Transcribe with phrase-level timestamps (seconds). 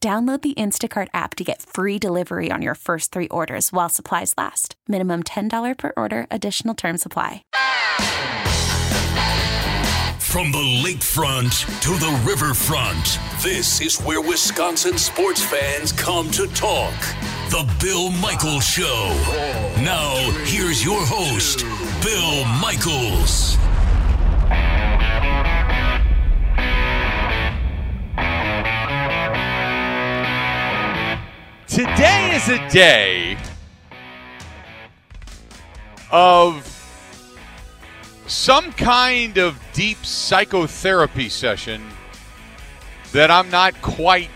[0.00, 4.34] Download the Instacart app to get free delivery on your first three orders while supplies
[4.36, 4.76] last.
[4.86, 7.42] Minimum $10 per order, additional term supply.
[10.20, 16.92] From the lakefront to the riverfront, this is where Wisconsin sports fans come to talk.
[17.48, 19.14] The Bill Michaels Show.
[19.82, 21.60] Now, here's your host,
[22.04, 23.56] Bill Michaels.
[31.76, 33.36] Today is a day
[36.10, 36.64] of
[38.26, 41.86] some kind of deep psychotherapy session
[43.12, 44.30] that I'm not quite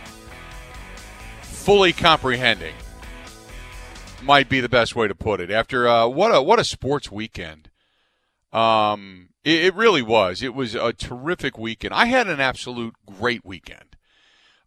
[1.40, 2.74] fully comprehending.
[4.22, 5.50] Might be the best way to put it.
[5.50, 7.70] After uh, what a what a sports weekend,
[8.52, 10.42] um, it, it really was.
[10.42, 11.94] It was a terrific weekend.
[11.94, 13.89] I had an absolute great weekend.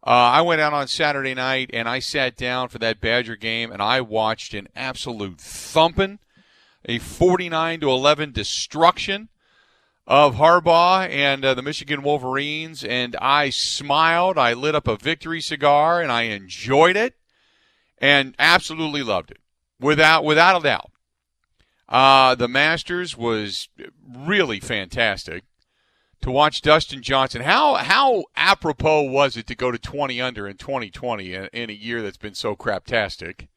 [0.06, 3.72] Uh, I went out on Saturday night and I sat down for that Badger game
[3.72, 6.18] and I watched an absolute thumping,
[6.84, 9.30] a 49 to 11 destruction
[10.06, 12.84] of Harbaugh and uh, the Michigan Wolverines.
[12.84, 14.36] And I smiled.
[14.36, 17.14] I lit up a victory cigar and I enjoyed it
[17.96, 19.40] and absolutely loved it
[19.80, 20.90] without without a doubt.
[21.88, 23.68] Uh, the Masters was
[24.06, 25.44] really fantastic
[26.24, 27.42] to watch Dustin Johnson.
[27.42, 31.74] How how apropos was it to go to 20 under in 2020 in, in a
[31.74, 33.48] year that's been so craptastic?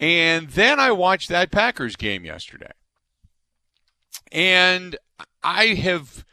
[0.00, 2.72] And then I watched that Packers game yesterday.
[4.32, 4.96] And
[5.42, 6.24] I have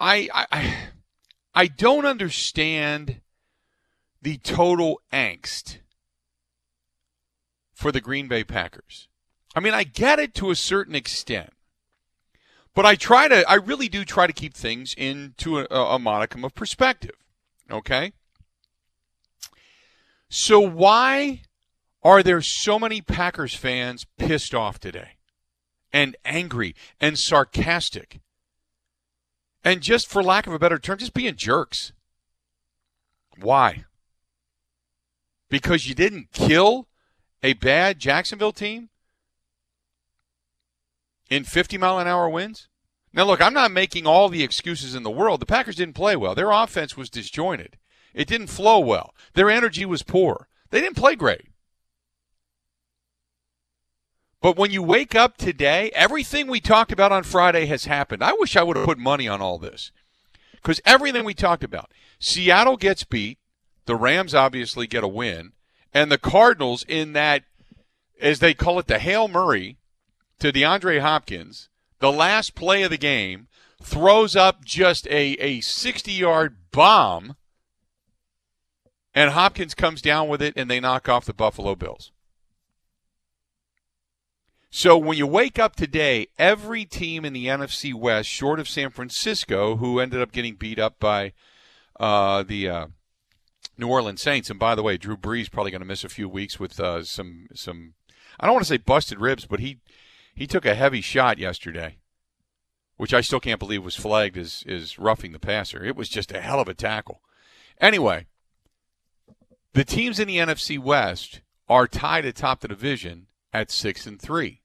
[0.00, 0.76] I I
[1.54, 3.20] I don't understand
[4.20, 5.78] the total angst
[7.72, 9.06] for the Green Bay Packers.
[9.54, 11.50] I mean, I get it to a certain extent.
[12.76, 16.44] But I try to, I really do try to keep things into a, a modicum
[16.44, 17.16] of perspective.
[17.70, 18.12] Okay?
[20.28, 21.40] So why
[22.02, 25.12] are there so many Packers fans pissed off today?
[25.90, 28.20] And angry and sarcastic?
[29.64, 31.92] And just for lack of a better term, just being jerks.
[33.40, 33.84] Why?
[35.48, 36.88] Because you didn't kill
[37.42, 38.90] a bad Jacksonville team?
[41.30, 42.68] In 50 mile an hour winds?
[43.12, 45.40] Now, look, I'm not making all the excuses in the world.
[45.40, 46.34] The Packers didn't play well.
[46.34, 47.78] Their offense was disjointed.
[48.12, 49.14] It didn't flow well.
[49.34, 50.48] Their energy was poor.
[50.70, 51.48] They didn't play great.
[54.42, 58.22] But when you wake up today, everything we talked about on Friday has happened.
[58.22, 59.92] I wish I would have put money on all this.
[60.52, 63.38] Because everything we talked about Seattle gets beat,
[63.86, 65.52] the Rams obviously get a win,
[65.94, 67.44] and the Cardinals, in that,
[68.20, 69.78] as they call it, the Hail Murray,
[70.38, 71.68] to DeAndre Hopkins,
[71.98, 73.48] the last play of the game,
[73.82, 77.36] throws up just a, a 60 yard bomb,
[79.14, 82.12] and Hopkins comes down with it, and they knock off the Buffalo Bills.
[84.70, 88.90] So when you wake up today, every team in the NFC West, short of San
[88.90, 91.32] Francisco, who ended up getting beat up by
[91.98, 92.86] uh, the uh,
[93.78, 96.28] New Orleans Saints, and by the way, Drew Brees probably going to miss a few
[96.28, 97.94] weeks with uh, some some.
[98.38, 99.78] I don't want to say busted ribs, but he
[100.36, 101.96] he took a heavy shot yesterday,
[102.96, 105.82] which I still can't believe was flagged as, as roughing the passer.
[105.82, 107.22] It was just a hell of a tackle.
[107.80, 108.26] Anyway,
[109.76, 114.62] The teams in the NFC West are tied atop the division at 6 and 3.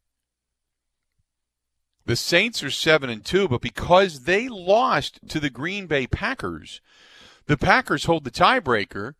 [2.05, 6.79] The Saints are 7 and 2, but because they lost to the Green Bay Packers,
[7.45, 9.15] the Packers hold the tiebreaker,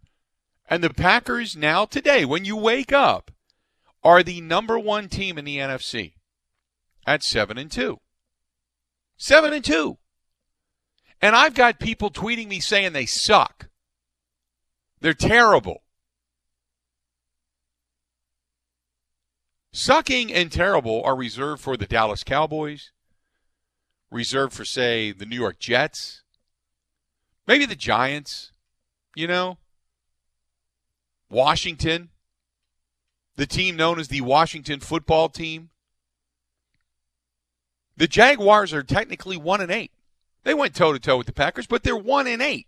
[0.69, 3.29] and the Packers now today when you wake up
[4.01, 6.13] are the number 1 team in the NFC
[7.05, 7.99] at 7 and 2.
[9.17, 9.97] 7 and 2.
[11.21, 13.69] And I've got people tweeting me saying they suck.
[14.99, 15.83] They're terrible.
[19.73, 22.91] Sucking and terrible are reserved for the Dallas Cowboys,
[24.09, 26.23] reserved for, say, the New York Jets,
[27.47, 28.51] maybe the Giants,
[29.15, 29.57] you know,
[31.29, 32.09] Washington,
[33.37, 35.69] the team known as the Washington football team.
[38.01, 39.91] The Jaguars are technically 1 and 8.
[40.43, 42.65] They went toe to toe with the Packers, but they're 1 and 8.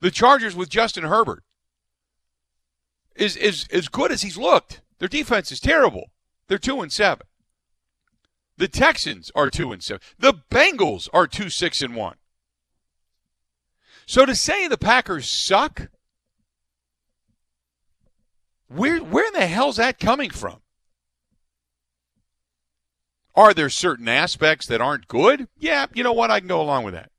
[0.00, 1.42] The Chargers with Justin Herbert
[3.16, 4.82] is is as good as he's looked.
[4.98, 6.10] Their defense is terrible.
[6.48, 7.26] They're 2 and 7.
[8.58, 10.02] The Texans are 2 and 7.
[10.18, 12.16] The Bengals are 2 6 and 1.
[14.04, 15.88] So to say the Packers suck
[18.68, 20.60] where where in the hell's that coming from?
[23.40, 25.48] Are there certain aspects that aren't good?
[25.58, 26.30] Yeah, you know what?
[26.30, 27.10] I can go along with that.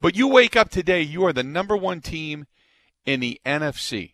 [0.00, 2.46] But you wake up today, you are the number one team
[3.04, 4.12] in the NFC.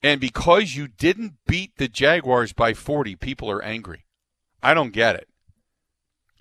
[0.00, 4.06] And because you didn't beat the Jaguars by 40, people are angry.
[4.62, 5.26] I don't get it.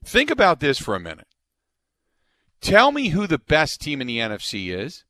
[0.06, 1.28] Think about this for a minute.
[2.62, 5.06] Tell me who the best team in the NFC is.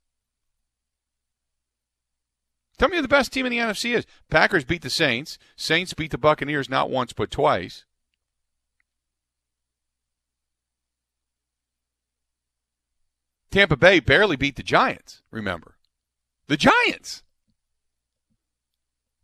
[2.82, 4.08] Tell me who the best team in the NFC is.
[4.28, 5.38] Packers beat the Saints.
[5.56, 7.86] Saints beat the Buccaneers not once but twice.
[13.52, 15.76] Tampa Bay barely beat the Giants, remember.
[16.48, 17.22] The Giants.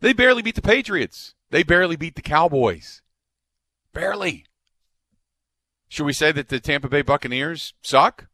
[0.01, 1.33] They barely beat the Patriots.
[1.50, 3.01] They barely beat the Cowboys.
[3.92, 4.45] Barely.
[5.88, 8.27] Should we say that the Tampa Bay Buccaneers suck?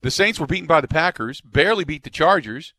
[0.00, 2.72] The Saints were beaten by the Packers, barely beat the Chargers,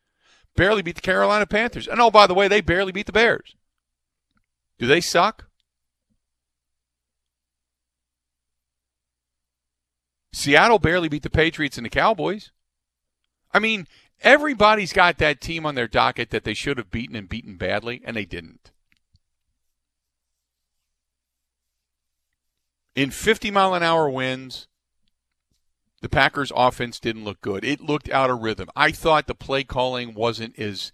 [0.57, 1.87] barely beat the Carolina Panthers.
[1.87, 3.55] And oh, by the way, they barely beat the Bears.
[4.77, 5.45] Do they suck?
[10.33, 12.51] Seattle barely beat the Patriots and the Cowboys.
[13.53, 13.87] I mean,
[14.21, 18.01] everybody's got that team on their docket that they should have beaten and beaten badly,
[18.03, 18.71] and they didn't.
[22.95, 24.67] In 50 mile an hour winds,
[26.01, 27.65] the Packers offense didn't look good.
[27.65, 28.69] It looked out of rhythm.
[28.75, 30.91] I thought the play calling wasn't as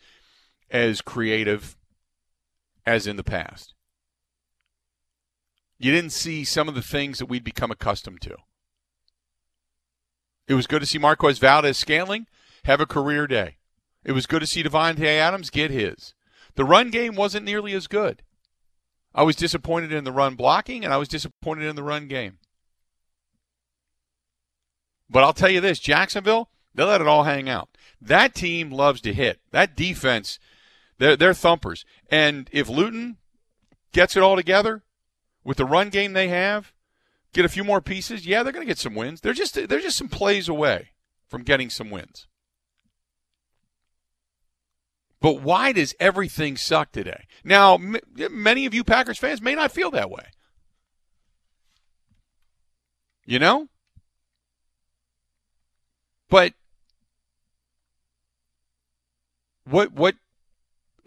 [0.70, 1.76] as creative
[2.86, 3.74] as in the past.
[5.78, 8.38] You didn't see some of the things that we'd become accustomed to.
[10.48, 12.28] It was good to see Marquez Valdes-Scantling
[12.66, 13.58] have a career day.
[14.04, 16.14] It was good to see Davante Adams get his.
[16.56, 18.24] The run game wasn't nearly as good.
[19.16, 22.40] I was disappointed in the run blocking, and I was disappointed in the run game.
[25.14, 27.70] But I'll tell you this Jacksonville, they let it all hang out.
[28.02, 29.40] That team loves to hit.
[29.52, 30.40] That defense,
[30.98, 31.86] they're, they're thumpers.
[32.10, 33.18] And if Luton
[33.92, 34.84] gets it all together
[35.44, 36.74] with the run game they have,
[37.32, 39.22] get a few more pieces, yeah, they're going to get some wins.
[39.22, 40.90] They're just they're just some plays away
[41.28, 42.26] from getting some wins.
[45.22, 47.28] But why does everything suck today?
[47.44, 47.98] Now, m-
[48.32, 50.26] many of you Packers fans may not feel that way.
[53.26, 53.70] You know?
[56.34, 56.54] But
[59.70, 60.16] what what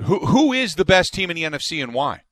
[0.02, 2.22] who who is the best team in the NFC and why?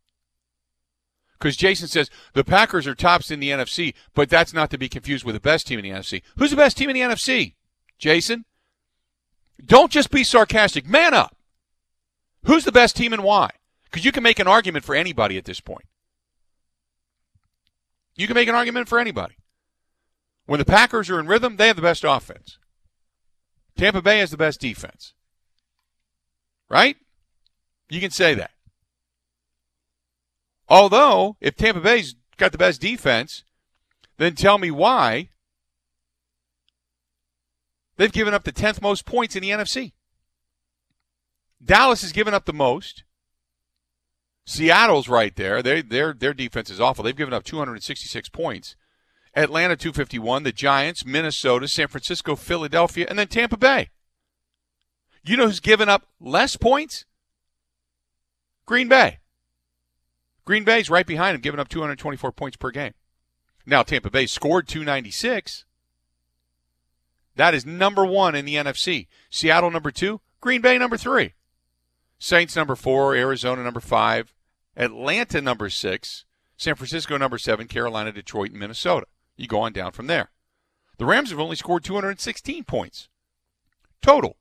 [1.33, 4.89] Because Jason says the Packers are tops in the NFC, but that's not to be
[4.89, 6.23] confused with the best team in the NFC.
[6.37, 7.55] Who's the best team in the NFC?
[7.99, 8.45] Jason?
[9.67, 10.87] Don't just be sarcastic.
[10.87, 11.37] Man up.
[12.45, 13.51] Who's the best team and why?
[13.87, 15.87] Because you can make an argument for anybody at this point.
[18.15, 19.35] You can make an argument for anybody.
[20.47, 22.57] When the Packers are in rhythm, they have the best offense.
[23.77, 25.13] Tampa Bay has the best defense.
[26.69, 26.97] Right?
[27.89, 28.53] You can say that.
[30.69, 33.45] Although, if Tampa Bay's got the best defense,
[34.17, 35.29] then tell me why
[37.97, 39.93] they've given up the 10th most points in the NFC.
[41.63, 43.05] Dallas has given up the most.
[44.47, 45.63] Seattle's right there.
[45.63, 47.05] They, their, their defense is awful.
[47.05, 48.77] They've given up 266 points.
[49.37, 53.91] Atlanta 251, the Giants, Minnesota, San Francisco, Philadelphia, and then Tampa Bay.
[55.25, 57.05] You know who's given up less points?
[58.67, 59.19] Green Bay.
[60.45, 62.93] Green Bay's right behind him, giving up 224 points per game.
[63.67, 65.65] Now Tampa Bay scored 296.
[67.37, 69.09] That is number one in the NFC.
[69.31, 71.33] Seattle number two, Green Bay number three.
[72.19, 74.33] Saints number four, Arizona number five,
[74.77, 76.25] Atlanta number six,
[76.57, 79.07] San Francisco number seven, Carolina, Detroit, and Minnesota.
[79.37, 80.31] You go on down from there.
[80.99, 83.09] The Rams have only scored 216 points
[84.01, 84.37] total.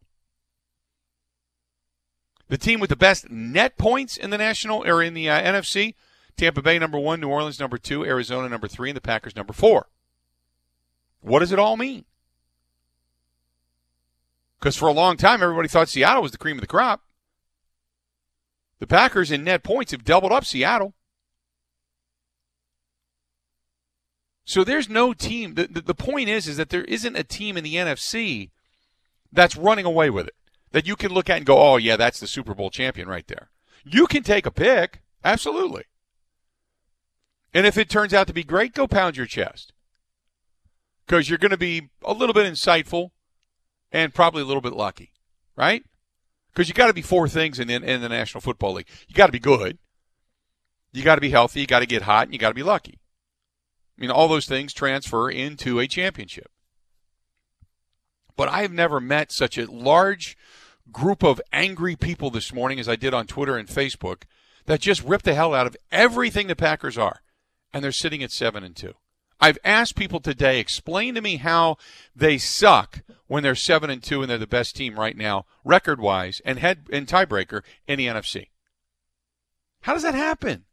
[2.50, 5.96] The team with the best net points in the national or in the uh, NFC,
[6.38, 9.54] Tampa Bay number one, New Orleans number two, Arizona number three, and the Packers number
[9.54, 9.88] four.
[11.22, 12.06] What does it all mean?
[14.60, 17.02] Because for a long time, everybody thought Seattle was the cream of the crop.
[18.80, 20.94] The Packers in net points have doubled up Seattle.
[24.46, 25.56] So there's no team.
[25.56, 28.50] The, the, the, point is, is that there isn't a team in the NFC
[29.32, 30.36] that's running away with it
[30.72, 33.28] that you can look at and go, oh, yeah, that's the Super Bowl champion right
[33.28, 33.50] there.
[33.86, 35.02] You can take a pick.
[35.24, 35.86] Absolutely.
[37.54, 39.72] And if it turns out to be great, go pound your chest.
[41.06, 43.12] Because you're going to be a little bit insightful
[43.92, 45.12] and probably a little bit lucky,
[45.56, 45.84] right?
[46.52, 48.88] Because you got to be four things in, in, in the National Football League.
[49.08, 49.78] You got to be good.
[50.92, 51.62] You got to be healthy.
[51.62, 53.00] You got to get hot, and you got to be lucky.
[53.98, 56.52] I mean, all those things transfer into a championship.
[58.36, 60.36] But I have never met such a large
[60.92, 64.24] group of angry people this morning as I did on Twitter and Facebook
[64.66, 67.22] that just rip the hell out of everything the Packers are.
[67.72, 68.94] And they're sitting at 7 and 2.
[69.40, 71.78] I've asked people today, explain to me how
[72.16, 76.00] they suck when they're 7 and 2 and they're the best team right now, record
[76.00, 78.48] wise, and head and tiebreaker in the NFC.
[79.82, 80.66] How does that happen?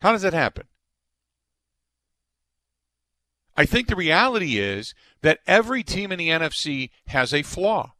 [0.00, 0.68] How does that happen?
[3.58, 7.94] I think the reality is that every team in the NFC has a flaw.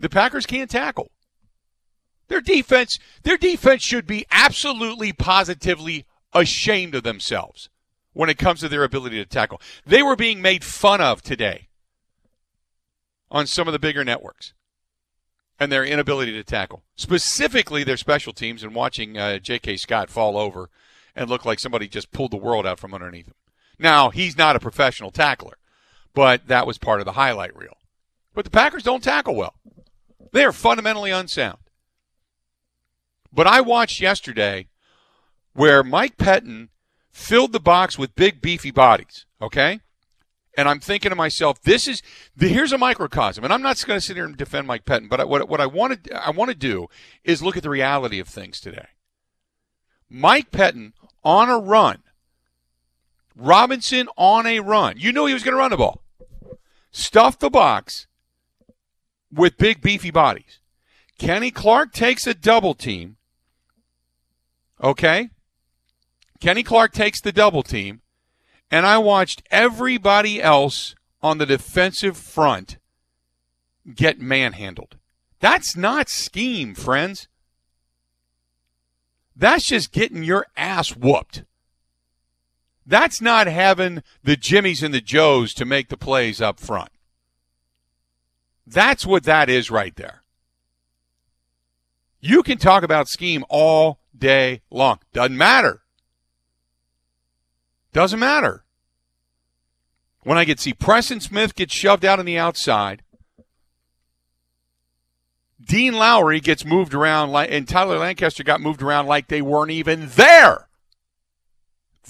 [0.00, 1.12] The Packers can't tackle.
[2.26, 7.70] Their defense, their defense should be absolutely positively ashamed of themselves
[8.14, 9.60] when it comes to their ability to tackle.
[9.86, 11.68] They were being made fun of today
[13.30, 14.54] on some of the bigger networks
[15.60, 19.76] and their inability to tackle, specifically their special teams and watching uh, J.K.
[19.76, 20.68] Scott fall over
[21.14, 23.34] and look like somebody just pulled the world out from underneath him.
[23.78, 25.58] Now, he's not a professional tackler,
[26.14, 27.76] but that was part of the highlight reel.
[28.34, 29.54] But the Packers don't tackle well.
[30.32, 31.58] They are fundamentally unsound.
[33.32, 34.68] But I watched yesterday
[35.52, 36.68] where Mike Pettine
[37.10, 39.80] filled the box with big, beefy bodies, okay?
[40.56, 42.02] And I'm thinking to myself, this is
[42.36, 45.08] the, here's a microcosm, and I'm not going to sit here and defend Mike Pettine,
[45.08, 46.88] but what, what I want to I want to do
[47.22, 48.88] is look at the reality of things today.
[50.08, 50.92] Mike Pettine
[51.22, 52.02] on a run
[53.38, 54.96] Robinson on a run.
[54.98, 56.02] You knew he was going to run the ball.
[56.90, 58.06] Stuff the box
[59.32, 60.58] with big, beefy bodies.
[61.18, 63.16] Kenny Clark takes a double team.
[64.82, 65.30] Okay?
[66.40, 68.00] Kenny Clark takes the double team,
[68.70, 72.78] and I watched everybody else on the defensive front
[73.94, 74.96] get manhandled.
[75.40, 77.28] That's not scheme, friends.
[79.34, 81.44] That's just getting your ass whooped.
[82.88, 86.88] That's not having the Jimmies and the Joes to make the plays up front.
[88.66, 90.22] That's what that is right there.
[92.18, 95.00] You can talk about scheme all day long.
[95.12, 95.82] Doesn't matter.
[97.92, 98.64] Doesn't matter.
[100.22, 103.02] When I get see Preston Smith get shoved out on the outside,
[105.62, 109.72] Dean Lowry gets moved around, like, and Tyler Lancaster got moved around like they weren't
[109.72, 110.67] even there.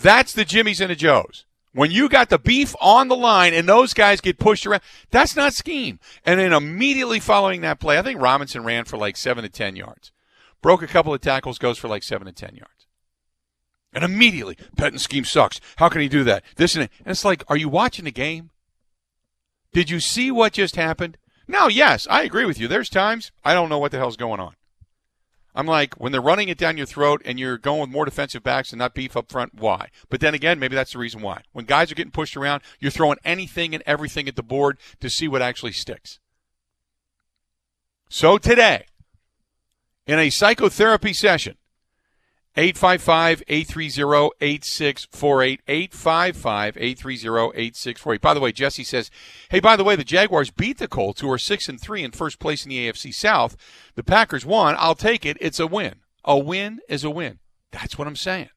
[0.01, 1.45] That's the Jimmys and the Joes.
[1.73, 5.37] When you got the beef on the line and those guys get pushed around, that's
[5.37, 6.01] not scheme.
[6.25, 9.77] And then immediately following that play, I think Robinson ran for like seven to 10
[9.77, 10.13] yards.
[10.63, 12.87] Broke a couple of tackles, goes for like seven to 10 yards.
[13.93, 15.61] And immediately, Pettine scheme sucks.
[15.77, 16.43] How can he do that?
[16.57, 18.51] This and, and it's like, are you watching the game?
[19.73, 21.17] Did you see what just happened?
[21.47, 22.69] Now, yes, I agree with you.
[22.69, 24.55] There's times I don't know what the hell's going on.
[25.55, 28.43] I'm like, when they're running it down your throat and you're going with more defensive
[28.43, 29.89] backs and not beef up front, why?
[30.09, 31.43] But then again, maybe that's the reason why.
[31.53, 35.11] When guys are getting pushed around, you're throwing anything and everything at the board to
[35.11, 36.21] see what actually sticks.
[38.09, 38.87] So today,
[40.07, 41.58] in a psychotherapy session,
[42.59, 45.61] 855 830 8648.
[45.69, 48.21] 855 830 8648.
[48.21, 49.13] By the way, Jesse says,
[49.51, 52.11] hey, by the way, the Jaguars beat the Colts, who are 6 and 3 in
[52.11, 53.57] first place in the AFC South.
[53.95, 54.75] The Packers won.
[54.77, 55.37] I'll take it.
[55.41, 56.01] It's a win.
[56.25, 57.39] A win is a win.
[57.71, 58.51] That's what I'm saying.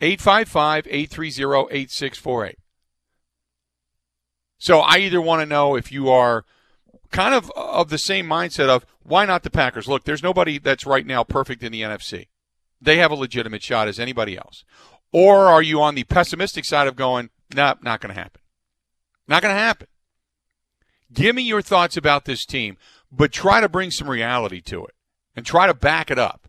[0.00, 2.58] 855 830 8648.
[4.58, 6.44] So I either want to know if you are
[7.12, 9.86] kind of of the same mindset of why not the Packers?
[9.86, 12.28] Look, there's nobody that's right now perfect in the NFC.
[12.80, 14.64] They have a legitimate shot as anybody else.
[15.12, 18.40] Or are you on the pessimistic side of going, nope, not going to happen?
[19.28, 19.86] Not going to happen.
[21.12, 22.76] Give me your thoughts about this team,
[23.10, 24.94] but try to bring some reality to it
[25.36, 26.48] and try to back it up.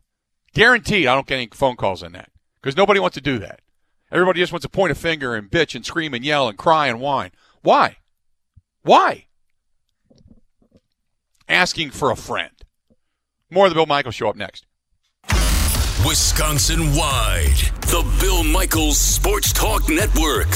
[0.53, 2.29] Guaranteed, I don't get any phone calls on that
[2.61, 3.59] because nobody wants to do that.
[4.11, 6.87] Everybody just wants to point a finger and bitch and scream and yell and cry
[6.87, 7.31] and whine.
[7.61, 7.97] Why?
[8.83, 9.25] Why?
[11.53, 12.49] Asking for a friend.
[13.51, 14.65] More of the Bill Michaels show up next.
[16.03, 20.47] Wisconsin wide, the Bill Michaels Sports Talk Network.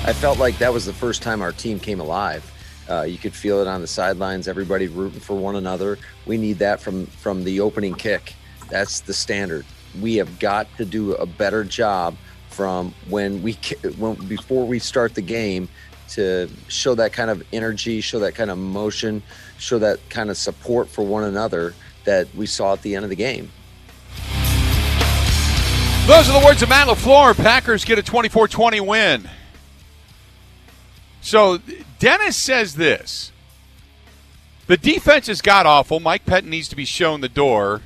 [0.00, 2.50] I felt like that was the first time our team came alive.
[2.88, 4.48] Uh, you could feel it on the sidelines.
[4.48, 5.98] Everybody rooting for one another.
[6.24, 8.32] We need that from from the opening kick.
[8.70, 9.66] That's the standard.
[10.00, 12.16] We have got to do a better job
[12.56, 13.52] from when we
[13.98, 15.68] when before we start the game
[16.08, 19.22] to show that kind of energy, show that kind of emotion,
[19.58, 23.10] show that kind of support for one another that we saw at the end of
[23.10, 23.50] the game.
[26.06, 27.36] Those are the words of Matt LaFleur.
[27.36, 29.28] Packers get a 24 20 win.
[31.20, 31.58] So
[31.98, 33.32] Dennis says this
[34.66, 36.00] The defense has got awful.
[36.00, 37.82] Mike Pettine needs to be shown the door.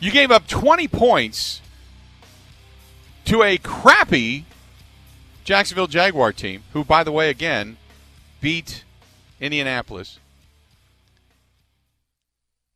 [0.00, 1.60] You gave up 20 points
[3.26, 4.44] to a crappy
[5.44, 7.76] Jacksonville Jaguar team, who, by the way, again,
[8.40, 8.84] beat
[9.40, 10.18] Indianapolis.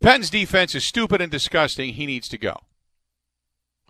[0.00, 1.94] Penn's defense is stupid and disgusting.
[1.94, 2.60] He needs to go.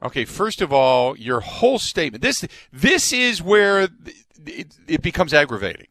[0.03, 2.23] Okay, first of all, your whole statement.
[2.23, 3.89] This this is where
[4.47, 5.87] it, it becomes aggravating.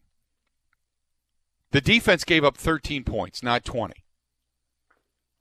[1.72, 3.94] The defense gave up 13 points, not 20.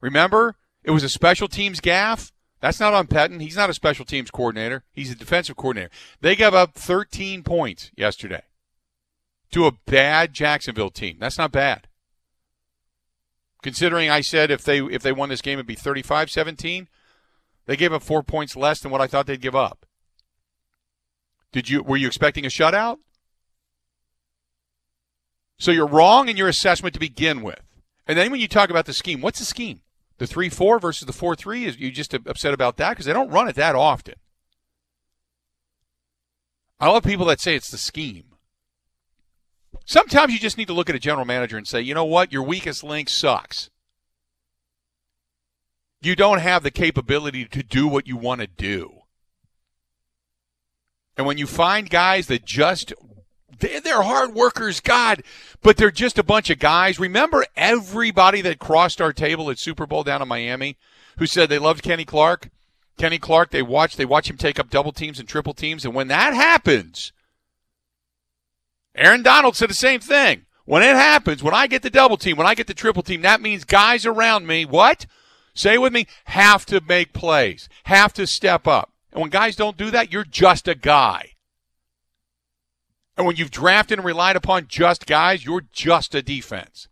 [0.02, 2.33] Remember, it was a special teams gaff.
[2.64, 3.42] That's not on Pettine.
[3.42, 4.86] He's not a special teams coordinator.
[4.94, 5.92] He's a defensive coordinator.
[6.22, 8.44] They gave up 13 points yesterday
[9.52, 11.18] to a bad Jacksonville team.
[11.20, 11.90] That's not bad.
[13.64, 16.88] Considering I said if they if they won this game it'd be 35-17,
[17.66, 19.86] they gave up 4 points less than what I thought they'd give up.
[21.52, 23.00] Did you were you expecting a shutout?
[25.60, 27.62] So you're wrong in your assessment to begin with.
[28.08, 29.82] And then when you talk about the scheme, what's the scheme?
[30.18, 31.66] The 3 4 versus the 4 3?
[31.66, 32.92] Is you just upset about that?
[32.92, 34.16] Because they don't run it that often.
[36.80, 38.26] I love people that say it's the scheme.
[39.86, 42.32] Sometimes you just need to look at a general manager and say, you know what?
[42.32, 43.70] Your weakest link sucks.
[46.02, 49.04] You don't have the capability to do what you want to do.
[51.16, 52.94] And when you find guys that just
[53.60, 55.24] they're hard workers, God,
[55.62, 57.00] but they're just a bunch of guys.
[57.00, 60.78] Remember everybody that crossed our table at Super Bowl down in Miami
[61.18, 62.50] who said they loved Kenny Clark?
[62.98, 65.96] Kenny Clark, they watch they watch him take up double teams and triple teams, and
[65.96, 67.12] when that happens,
[68.96, 70.46] Aaron Donald said the same thing.
[70.66, 73.22] When it happens, when I get the double team, when I get the triple team,
[73.22, 75.06] that means guys around me, what?
[75.54, 78.92] Say with me, have to make plays, have to step up.
[79.12, 81.33] And when guys don't do that, you're just a guy.
[83.16, 86.88] And when you've drafted and relied upon just guys, you're just a defense.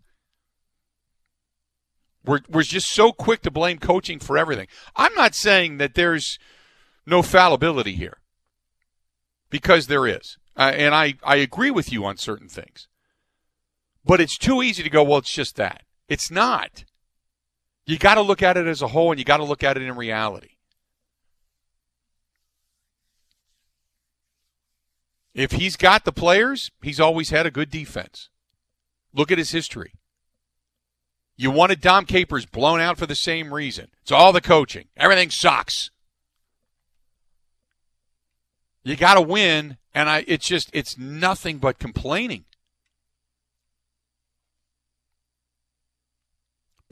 [2.23, 4.67] We're, we're just so quick to blame coaching for everything.
[4.95, 6.37] I'm not saying that there's
[7.05, 8.19] no fallibility here,
[9.49, 10.37] because there is.
[10.55, 12.87] Uh, and I, I agree with you on certain things.
[14.05, 15.83] But it's too easy to go, well, it's just that.
[16.07, 16.83] It's not.
[17.87, 19.77] You got to look at it as a whole, and you got to look at
[19.77, 20.57] it in reality.
[25.33, 28.29] If he's got the players, he's always had a good defense.
[29.13, 29.93] Look at his history.
[31.35, 33.87] You wanted Dom Capers blown out for the same reason.
[34.03, 34.89] It's all the coaching.
[34.95, 35.89] Everything sucks.
[38.83, 42.45] You got to win, and I it's just it's nothing but complaining.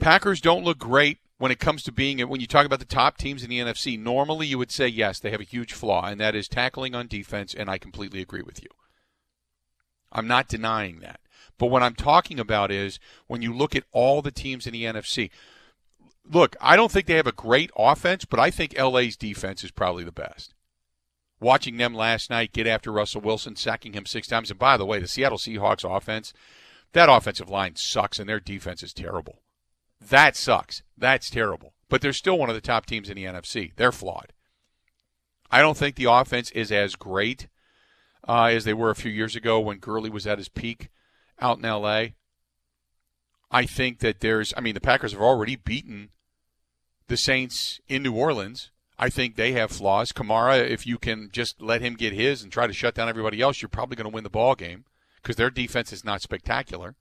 [0.00, 3.16] Packers don't look great when it comes to being when you talk about the top
[3.16, 6.20] teams in the NFC, normally you would say yes, they have a huge flaw, and
[6.20, 8.68] that is tackling on defense, and I completely agree with you.
[10.12, 11.18] I'm not denying that.
[11.56, 14.84] But what I'm talking about is when you look at all the teams in the
[14.84, 15.30] NFC,
[16.30, 19.70] look, I don't think they have a great offense, but I think LA's defense is
[19.70, 20.52] probably the best.
[21.40, 24.50] Watching them last night get after Russell Wilson, sacking him six times.
[24.50, 26.34] And by the way, the Seattle Seahawks offense,
[26.92, 29.38] that offensive line sucks, and their defense is terrible.
[30.00, 30.82] That sucks.
[30.96, 31.74] That's terrible.
[31.88, 33.72] But they're still one of the top teams in the NFC.
[33.76, 34.32] They're flawed.
[35.50, 37.48] I don't think the offense is as great
[38.28, 40.88] uh, as they were a few years ago when Gurley was at his peak
[41.40, 42.14] out in L.A.
[43.50, 46.10] I think that there's, I mean, the Packers have already beaten
[47.08, 48.70] the Saints in New Orleans.
[48.98, 50.12] I think they have flaws.
[50.12, 53.40] Kamara, if you can just let him get his and try to shut down everybody
[53.40, 54.84] else, you're probably going to win the ball game
[55.16, 56.94] because their defense is not spectacular.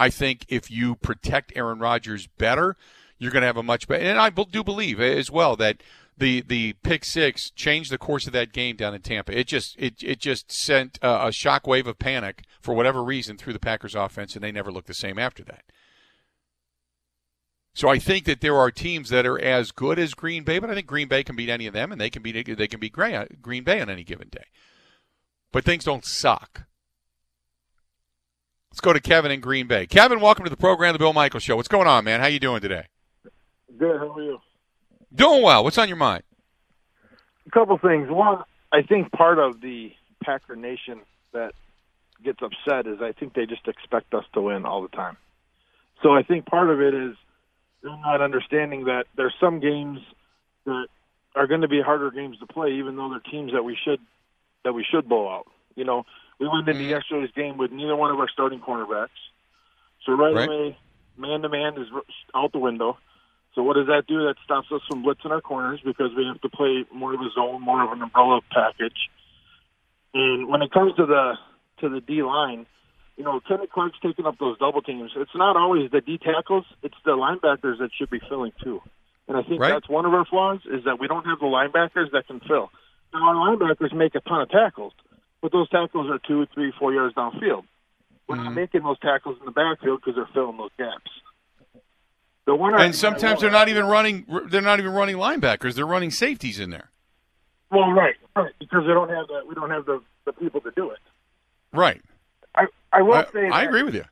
[0.00, 2.74] I think if you protect Aaron Rodgers better,
[3.18, 4.02] you're going to have a much better.
[4.02, 5.82] And I do believe as well that
[6.16, 9.38] the the pick six changed the course of that game down in Tampa.
[9.38, 13.52] It just it it just sent a, a shockwave of panic for whatever reason through
[13.52, 15.64] the Packers offense, and they never looked the same after that.
[17.74, 20.70] So I think that there are teams that are as good as Green Bay, but
[20.70, 22.80] I think Green Bay can beat any of them, and they can beat they can
[22.80, 24.44] beat uh, Green Bay on any given day.
[25.52, 26.64] But things don't suck.
[28.70, 29.86] Let's go to Kevin in Green Bay.
[29.86, 31.56] Kevin, welcome to the program, the Bill Michael Show.
[31.56, 32.20] What's going on, man?
[32.20, 32.86] How you doing today?
[33.76, 33.98] Good.
[33.98, 34.38] How are you?
[35.12, 35.64] Doing well.
[35.64, 36.22] What's on your mind?
[37.48, 38.08] A couple things.
[38.08, 41.00] One, I think part of the Packer Nation
[41.32, 41.52] that
[42.22, 45.16] gets upset is I think they just expect us to win all the time.
[46.04, 47.16] So I think part of it is
[47.82, 49.98] they're not understanding that there's some games
[50.64, 50.86] that
[51.34, 53.98] are going to be harder games to play, even though they're teams that we should
[54.62, 55.48] that we should blow out.
[55.74, 56.04] You know,
[56.40, 56.90] we went into mm-hmm.
[56.90, 59.08] yesterday's game with neither one of our starting cornerbacks,
[60.06, 60.48] so right, right.
[60.48, 60.78] away,
[61.18, 61.86] man to man is
[62.34, 62.96] out the window.
[63.54, 64.26] So what does that do?
[64.26, 67.30] That stops us from blitzing our corners because we have to play more of a
[67.34, 69.10] zone, more of an umbrella package.
[70.14, 71.34] And when it comes to the
[71.80, 72.66] to the D line,
[73.16, 75.10] you know, Kenny Clark's taking up those double teams.
[75.16, 78.80] It's not always the D tackles; it's the linebackers that should be filling too.
[79.28, 79.70] And I think right.
[79.70, 82.70] that's one of our flaws is that we don't have the linebackers that can fill.
[83.12, 84.92] Now our linebackers make a ton of tackles,
[85.42, 87.64] but those tackles are two, three, four yards downfield.
[88.28, 88.44] We're mm-hmm.
[88.44, 91.10] not making those tackles in the backfield because they're filling those gaps.
[92.46, 94.26] The one and sometimes they're not even running.
[94.46, 95.74] They're not even running linebackers.
[95.74, 96.90] They're running safeties in there.
[97.70, 100.72] Well, right, right, because they don't have the we don't have the, the people to
[100.74, 100.98] do it.
[101.72, 102.00] Right.
[102.54, 104.04] I I will I, say I agree with you.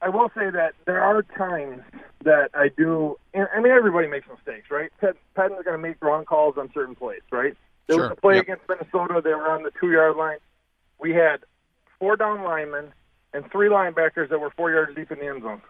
[0.00, 1.82] I will say that there are times
[2.24, 3.16] that I do.
[3.34, 4.90] I mean, everybody makes mistakes, right?
[5.00, 7.56] Pettine's going to make wrong calls on certain plays, right?
[7.86, 8.08] There sure.
[8.08, 8.44] was a play yep.
[8.44, 9.20] against Minnesota.
[9.22, 10.38] They were on the two yard line.
[11.00, 11.38] We had
[11.98, 12.92] four down linemen
[13.34, 15.62] and three linebackers that were four yards deep in the end zone.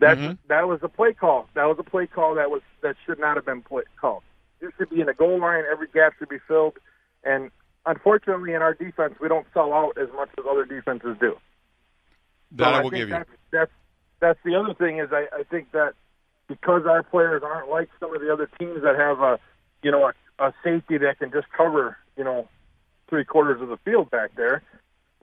[0.00, 0.32] That mm-hmm.
[0.48, 1.48] that was a play call.
[1.54, 4.22] That was a play call that was that should not have been play, called.
[4.60, 5.64] You should be in a goal line.
[5.70, 6.78] Every gap should be filled.
[7.22, 7.50] And
[7.86, 11.36] unfortunately, in our defense, we don't sell out as much as other defenses do.
[12.52, 13.36] That so I will give that's, you.
[13.52, 13.72] That's
[14.20, 15.94] that's the other thing is I, I think that
[16.48, 19.38] because our players aren't like some of the other teams that have a
[19.82, 22.48] you know a, a safety that can just cover you know
[23.08, 24.62] three quarters of the field back there,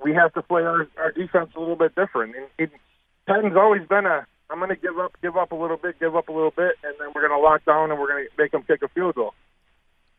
[0.03, 2.35] we have to play our, our defense a little bit different.
[2.35, 2.71] And it,
[3.27, 6.15] Titans always been a I'm going to give up, give up a little bit, give
[6.15, 8.29] up a little bit, and then we're going to lock down and we're going to
[8.37, 9.33] make them kick a field goal.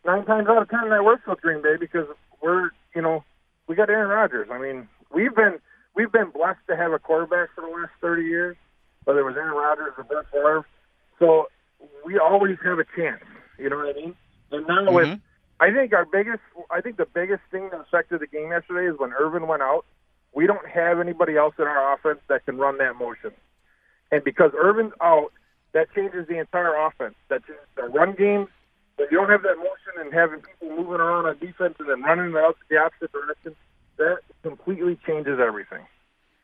[0.07, 2.07] Nine times out of ten, that works with Green Bay because
[2.41, 3.25] we're, you know,
[3.69, 4.49] we got Aaron Rodgers.
[4.51, 5.59] I mean, we've been
[5.95, 8.57] we've been blessed to have a quarterback for the last 30 years,
[9.05, 10.67] whether it was Aaron Rodgers or Brett Favre.
[11.19, 11.49] So
[12.05, 13.23] we always have a chance.
[13.59, 14.15] You know what I mean?
[14.53, 14.95] And now mm-hmm.
[14.95, 15.21] with,
[15.61, 18.99] I think our biggest, I think the biggest thing that affected the game yesterday is
[18.99, 19.85] when Irvin went out.
[20.35, 23.33] We don't have anybody else in our offense that can run that motion.
[24.11, 25.33] And because Irvin's out,
[25.73, 27.15] that changes the entire offense.
[27.29, 28.49] That changes the run game.
[28.99, 32.03] If you don't have that motion and having people moving around on defense and then
[32.03, 33.57] running the, the opposite direction,
[33.97, 35.85] that completely changes everything.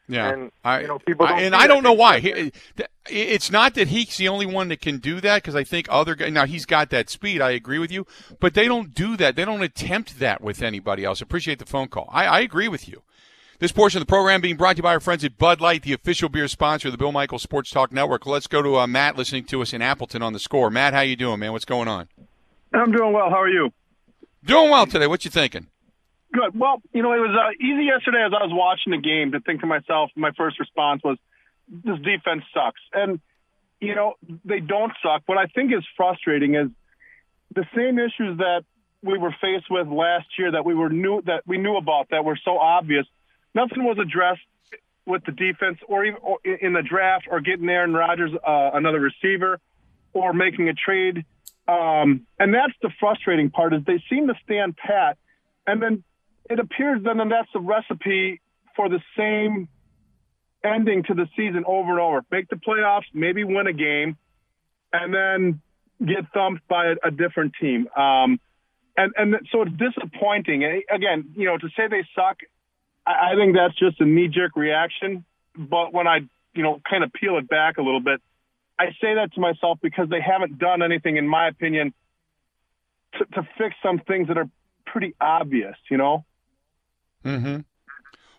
[0.08, 2.20] Yeah, and I, you know, people I, and I don't know why.
[2.20, 2.52] He,
[3.10, 6.14] it's not that he's the only one that can do that because I think other
[6.14, 6.32] guys.
[6.32, 7.42] Now he's got that speed.
[7.42, 8.06] I agree with you,
[8.40, 9.36] but they don't do that.
[9.36, 11.20] They don't attempt that with anybody else.
[11.20, 12.08] Appreciate the phone call.
[12.10, 13.02] I, I agree with you.
[13.58, 15.82] This portion of the program being brought to you by our friends at Bud Light,
[15.82, 18.24] the official beer sponsor of the Bill Michaels Sports Talk Network.
[18.24, 20.70] Let's go to uh, Matt listening to us in Appleton on the score.
[20.70, 21.52] Matt, how you doing, man?
[21.52, 22.08] What's going on?
[22.72, 23.30] I'm doing well.
[23.30, 23.72] How are you?
[24.44, 25.08] Doing well today.
[25.08, 25.66] What you thinking?
[26.32, 26.58] Good.
[26.58, 29.40] Well, you know, it was uh, easy yesterday as I was watching the game to
[29.40, 30.10] think to myself.
[30.14, 31.16] My first response was,
[31.68, 33.20] "This defense sucks," and
[33.80, 34.14] you know
[34.44, 35.22] they don't suck.
[35.26, 36.68] What I think is frustrating is
[37.54, 38.64] the same issues that
[39.02, 42.24] we were faced with last year that we were knew that we knew about that
[42.24, 43.06] were so obvious
[43.54, 44.42] nothing was addressed
[45.06, 49.00] with the defense or even or in the draft or getting Aaron Rodgers uh, another
[49.00, 49.58] receiver
[50.12, 51.24] or making a trade.
[51.66, 55.18] Um, and that's the frustrating part is they seem to stand pat,
[55.66, 56.04] and then
[56.48, 58.40] it appears then that that's the recipe
[58.76, 59.68] for the same
[60.64, 62.24] ending to the season over and over.
[62.30, 64.16] Make the playoffs, maybe win a game,
[64.92, 65.60] and then
[66.04, 67.88] get thumped by a, a different team.
[67.96, 68.40] Um,
[68.96, 70.82] and and so it's disappointing.
[70.90, 72.38] Again, you know, to say they suck
[73.08, 75.24] I, I think that's just a knee jerk reaction.
[75.56, 76.18] But when I,
[76.54, 78.20] you know, kind of peel it back a little bit,
[78.78, 81.92] I say that to myself because they haven't done anything, in my opinion,
[83.14, 84.48] to, to fix some things that are
[84.86, 86.24] pretty obvious, you know?
[87.24, 87.58] Hmm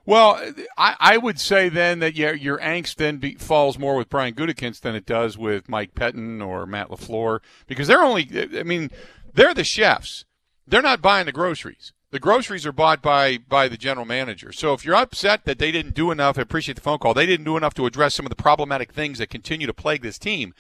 [0.06, 0.42] Well,
[0.78, 4.34] I, I would say then that your your angst then be, falls more with Brian
[4.34, 8.90] Gutekunst than it does with Mike Pettine or Matt LaFleur because they're only, I mean,
[9.34, 10.26] they're the chefs.
[10.68, 11.94] They're not buying the groceries.
[12.12, 14.52] The groceries are bought by by the general manager.
[14.52, 17.14] So if you're upset that they didn't do enough, I appreciate the phone call.
[17.14, 20.02] They didn't do enough to address some of the problematic things that continue to plague
[20.02, 20.54] this team.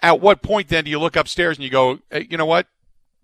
[0.00, 2.66] At what point then do you look upstairs and you go, hey, you know what?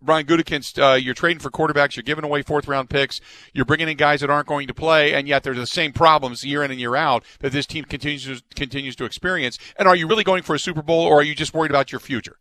[0.01, 3.21] Brian Gutekunst, uh, you're trading for quarterbacks, you're giving away fourth round picks,
[3.53, 6.45] you're bringing in guys that aren't going to play, and yet there's the same problems
[6.45, 9.59] year in and year out that this team continues to, continues to experience.
[9.77, 11.91] And are you really going for a Super Bowl, or are you just worried about
[11.91, 12.37] your future?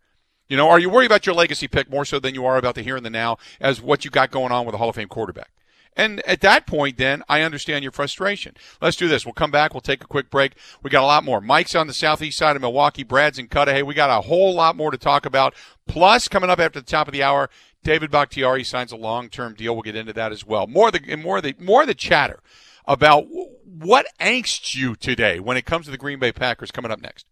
[0.48, 2.76] You know, are you worried about your legacy pick more so than you are about
[2.76, 4.96] the here and the now as what you got going on with a Hall of
[4.96, 5.52] Fame quarterback?
[5.97, 8.55] And at that point, then I understand your frustration.
[8.81, 9.25] Let's do this.
[9.25, 9.73] We'll come back.
[9.73, 10.53] We'll take a quick break.
[10.83, 11.41] We got a lot more.
[11.41, 13.03] Mike's on the southeast side of Milwaukee.
[13.03, 13.81] Brad's in Cudahy.
[13.81, 15.55] We got a whole lot more to talk about.
[15.88, 17.49] Plus, coming up after the top of the hour,
[17.83, 19.73] David Bakhtiari signs a long-term deal.
[19.73, 20.67] We'll get into that as well.
[20.67, 22.41] More the more the more the chatter
[22.86, 23.25] about
[23.65, 26.69] what angsts you today when it comes to the Green Bay Packers.
[26.71, 27.25] Coming up next.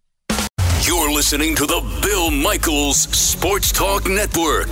[0.82, 4.70] You're listening to the Bill Michaels Sports Talk Network.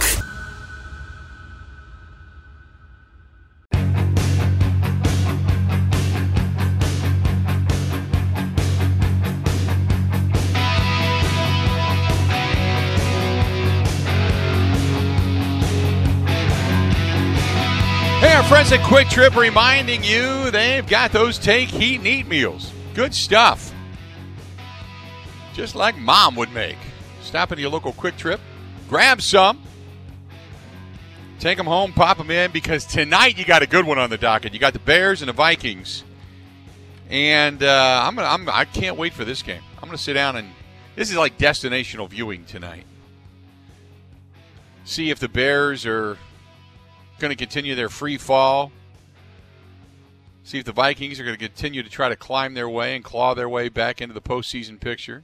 [18.34, 22.26] Hey, our friends at Kwik Trip reminding you they've got those take, heat, and eat
[22.26, 22.74] meals.
[22.96, 23.72] Good stuff.
[25.54, 26.78] Just like mom would make.
[27.22, 28.42] Stop at your local Kwik Trip,
[28.90, 29.62] grab some,
[31.40, 34.18] take them home, pop them in, because tonight you got a good one on the
[34.18, 34.52] docket.
[34.52, 36.04] You got the Bears and the Vikings.
[37.12, 39.62] And uh, I'm, gonna, I'm I can't wait for this game.
[39.76, 40.50] I'm going to sit down and
[40.96, 42.86] this is like destinational viewing tonight.
[44.86, 46.18] See if the Bears are
[47.20, 48.72] going to continue their free fall.
[50.44, 53.04] See if the Vikings are going to continue to try to climb their way and
[53.04, 55.24] claw their way back into the postseason picture.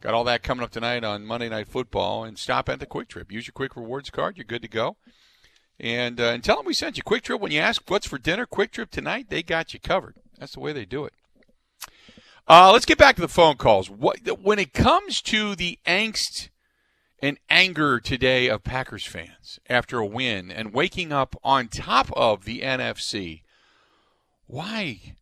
[0.00, 2.24] Got all that coming up tonight on Monday Night Football.
[2.24, 3.30] And stop at the Kwik Trip.
[3.30, 4.36] Use your Kwik Rewards card.
[4.36, 4.96] You're good to go.
[5.80, 7.40] And, uh, and tell them we sent you Kwik Trip.
[7.40, 10.14] When you ask what's for dinner, Kwik Trip tonight, they got you covered.
[10.38, 11.12] That's the way they do it.
[12.46, 13.90] Uh, let's get back to the phone calls.
[13.90, 16.48] What, when it comes to the angst
[17.20, 22.44] and anger today of Packers fans after a win and waking up on top of
[22.44, 23.42] the NFC.
[24.46, 25.14] Why?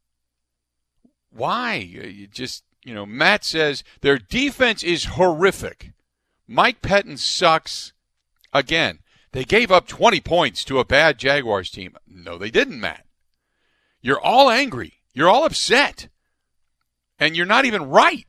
[1.30, 1.76] Why?
[1.76, 5.92] Uh, you just, you know, Matt says their defense is horrific.
[6.46, 7.92] Mike Pettine sucks.
[8.52, 9.00] Again,
[9.32, 11.96] they gave up 20 points to a bad Jaguars team.
[12.06, 13.04] No, they didn't, Matt.
[14.00, 14.94] You're all angry.
[15.12, 16.09] You're all upset.
[17.18, 18.26] And you're not even right.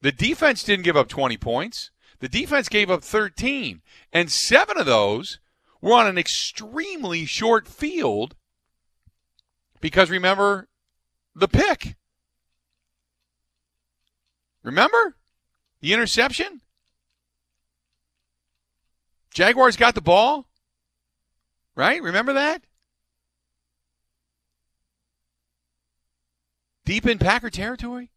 [0.00, 1.90] The defense didn't give up 20 points.
[2.20, 3.82] The defense gave up 13.
[4.12, 5.40] And seven of those
[5.80, 8.34] were on an extremely short field
[9.80, 10.68] because remember
[11.34, 11.96] the pick.
[14.62, 15.16] Remember
[15.80, 16.60] the interception?
[19.32, 20.46] Jaguars got the ball.
[21.76, 22.02] Right?
[22.02, 22.64] Remember that?
[26.84, 28.10] Deep in Packer territory?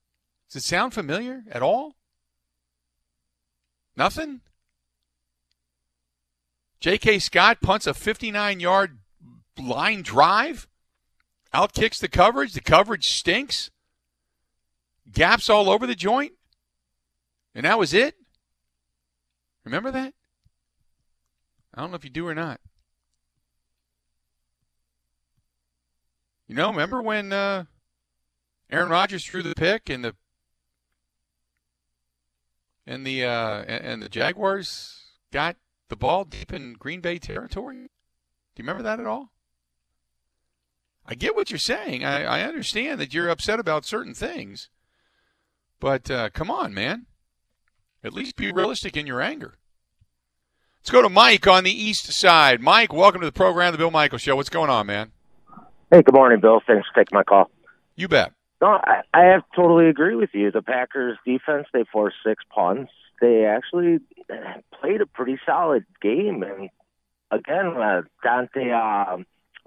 [0.51, 1.95] Does it sound familiar at all?
[3.95, 4.41] Nothing?
[6.81, 7.19] J.K.
[7.19, 8.97] Scott punts a 59 yard
[9.57, 10.67] line drive,
[11.53, 12.53] outkicks the coverage.
[12.53, 13.69] The coverage stinks,
[15.09, 16.33] gaps all over the joint,
[17.55, 18.15] and that was it.
[19.63, 20.13] Remember that?
[21.73, 22.59] I don't know if you do or not.
[26.47, 27.65] You know, remember when uh,
[28.69, 30.15] Aaron Rodgers threw the pick and the
[32.85, 35.55] and the uh, and the Jaguars got
[35.89, 37.75] the ball deep in Green Bay territory.
[37.75, 39.31] Do you remember that at all?
[41.05, 42.05] I get what you're saying.
[42.05, 44.69] I, I understand that you're upset about certain things,
[45.79, 47.07] but uh, come on, man.
[48.03, 49.55] At least be realistic in your anger.
[50.79, 52.59] Let's go to Mike on the east side.
[52.61, 54.35] Mike, welcome to the program, the Bill Michael Show.
[54.35, 55.11] What's going on, man?
[55.91, 56.61] Hey, good morning, Bill.
[56.65, 57.51] Thanks for taking my call.
[57.95, 58.31] You bet.
[58.61, 60.51] No, I, I have totally agree with you.
[60.51, 62.91] The Packers defense, they forced six punts.
[63.19, 63.99] They actually
[64.79, 66.43] played a pretty solid game.
[66.43, 66.69] And
[67.31, 69.17] again, uh, Dante uh,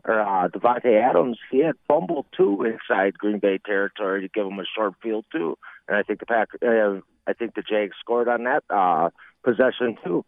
[0.04, 4.60] or uh, Davante Adams, he had fumbled too inside Green Bay territory to give him
[4.60, 5.58] a short field too.
[5.88, 9.10] And I think the Pack, uh, I think the Jags scored on that uh,
[9.42, 10.24] possession too.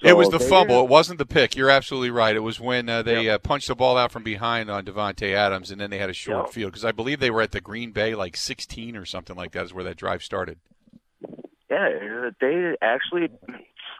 [0.00, 0.82] So it was the fumble.
[0.82, 1.56] It wasn't the pick.
[1.56, 2.34] You're absolutely right.
[2.34, 3.34] It was when uh, they yep.
[3.34, 6.14] uh, punched the ball out from behind on Davante Adams, and then they had a
[6.14, 6.54] short yep.
[6.54, 9.52] field because I believe they were at the Green Bay like 16 or something like
[9.52, 10.58] that is where that drive started.
[11.70, 13.28] Yeah, they actually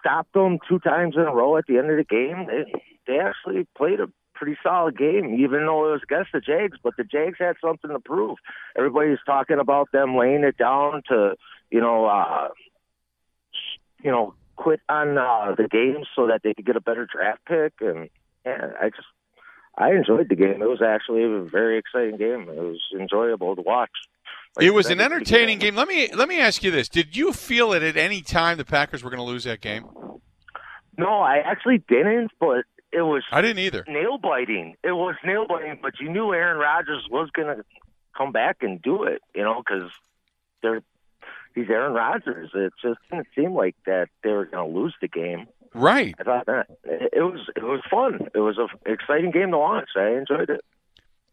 [0.00, 2.46] stopped them two times in a row at the end of the game.
[2.46, 2.72] They
[3.06, 6.76] they actually played a pretty solid game, even though it was against the Jags.
[6.82, 8.38] But the Jags had something to prove.
[8.76, 11.34] Everybody's talking about them laying it down to
[11.70, 12.48] you know uh,
[14.02, 17.40] you know quit on uh, the game so that they could get a better draft
[17.46, 17.74] pick.
[17.80, 18.08] And
[18.44, 19.08] yeah, I just
[19.76, 20.62] I enjoyed the game.
[20.62, 22.48] It was actually a very exciting game.
[22.48, 23.90] It was enjoyable to watch.
[24.56, 25.74] Like it was an entertaining game.
[25.74, 28.64] Let me let me ask you this: Did you feel it at any time the
[28.64, 29.84] Packers were going to lose that game?
[30.96, 32.30] No, I actually didn't.
[32.38, 33.24] But it was.
[33.32, 33.84] I didn't either.
[33.88, 34.76] Nail biting.
[34.84, 37.64] It was nail biting, but you knew Aaron Rodgers was going to
[38.16, 39.22] come back and do it.
[39.34, 39.90] You know, because
[40.62, 40.82] they're
[41.54, 42.50] he's Aaron Rodgers.
[42.54, 45.46] It just didn't seem like that they were going to lose the game.
[45.74, 46.14] Right.
[46.18, 48.28] I thought that it was it was fun.
[48.32, 49.90] It was an exciting game to watch.
[49.96, 50.60] I enjoyed it.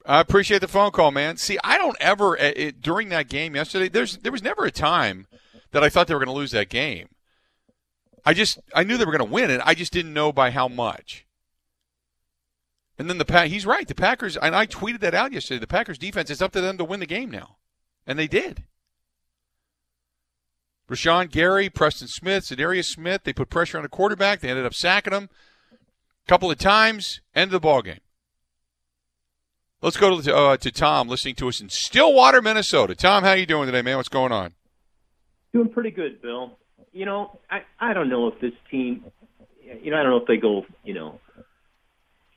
[0.04, 1.38] I appreciate the phone call, man.
[1.38, 3.88] See, I don't ever it, during that game yesterday.
[3.88, 5.28] There's there was never a time
[5.72, 7.10] that I thought they were going to lose that game.
[8.26, 9.62] I just I knew they were going to win it.
[9.64, 11.28] I just didn't know by how much.
[12.98, 13.88] And then the pack he's right.
[13.88, 15.60] The Packers and I tweeted that out yesterday.
[15.60, 17.58] The Packers defense is up to them to win the game now,
[18.08, 18.64] and they did.
[20.92, 23.22] Rashan Gary, Preston Smith, Za'Darius Smith.
[23.24, 24.42] They put pressure on the quarterback.
[24.42, 25.30] They ended up sacking him
[25.72, 27.22] a couple of times.
[27.34, 28.02] End of the ball game.
[29.82, 32.94] Let's go to, uh, to Tom, listening to us in Stillwater, Minnesota.
[32.94, 33.98] Tom, how are you doing today, man?
[33.98, 34.54] What's going on?
[35.54, 36.58] Doing pretty good, Bill.
[36.94, 39.06] You know, I I don't know if this team,
[39.82, 41.20] you know, I don't know if they go, you know,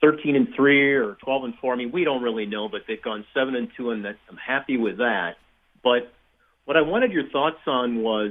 [0.01, 1.73] thirteen and three or twelve and four.
[1.73, 4.37] I mean, we don't really know, but they've gone seven and two, and that, I'm
[4.37, 5.33] happy with that.
[5.83, 6.13] But
[6.65, 8.31] what I wanted your thoughts on was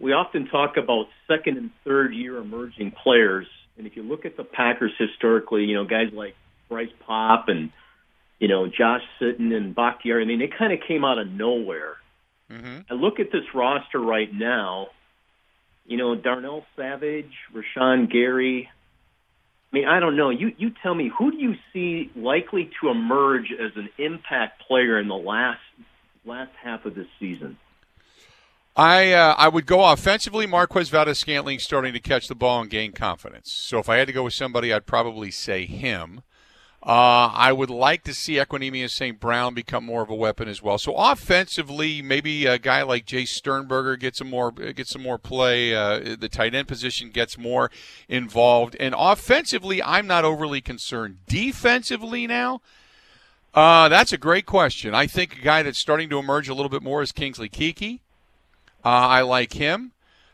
[0.00, 4.36] we often talk about second and third year emerging players, and if you look at
[4.36, 6.34] the Packers historically, you know, guys like
[6.68, 7.70] Bryce Paup and
[8.38, 11.96] you know Josh Sitton and Bakhtiari, I mean, they kind of came out of nowhere.
[12.50, 12.92] Mm-hmm.
[12.92, 14.88] I look at this roster right now.
[15.86, 18.68] You know, Darnell Savage, Rashan Gary.
[19.72, 20.30] I mean, I don't know.
[20.30, 24.98] You you tell me who do you see likely to emerge as an impact player
[24.98, 25.60] in the last
[26.24, 27.58] last half of this season?
[28.80, 30.46] I uh, I would go offensively.
[30.46, 33.52] Marquez Valdes-Scantling starting to catch the ball and gain confidence.
[33.52, 36.22] So if I had to go with somebody, I'd probably say him.
[36.82, 39.20] Uh, I would like to see Equanimeous St.
[39.20, 40.78] Brown become more of a weapon as well.
[40.78, 45.74] So offensively, maybe a guy like Jace Sternberger gets some more gets some more play.
[45.74, 47.70] Uh, the tight end position gets more
[48.08, 48.78] involved.
[48.80, 51.18] And offensively, I'm not overly concerned.
[51.26, 52.62] Defensively now.
[53.52, 54.94] Uh, that's a great question.
[54.94, 58.00] I think a guy that's starting to emerge a little bit more is Kingsley Keke.
[58.84, 59.92] Uh, I like him.